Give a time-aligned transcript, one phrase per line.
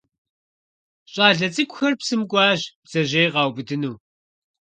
[1.11, 3.95] Щӏалэ цӏыкӏухэр псым кӏуащ бдзэжьей къаубыдыну.